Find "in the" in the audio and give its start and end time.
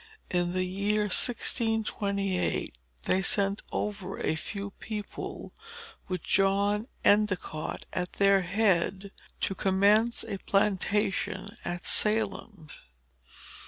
0.31-0.63